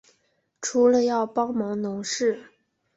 [0.59, 2.45] 除了要帮忙农事